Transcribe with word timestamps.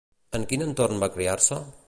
En 0.39 0.47
quin 0.53 0.63
entorn 0.67 1.05
va 1.05 1.11
criar-se? 1.19 1.63